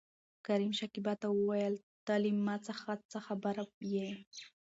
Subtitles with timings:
[0.45, 3.63] کريم شکيبا ته وويل ته له ما څخه څه خبره
[3.93, 4.09] يې؟